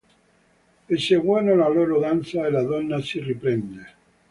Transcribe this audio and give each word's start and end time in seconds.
Eseguono 0.93 1.53
la 1.55 1.67
loro 1.67 1.99
danza 1.99 2.47
e 2.47 2.49
la 2.49 2.63
donna 2.63 2.99
si 3.03 3.19
riprende. 3.19 3.87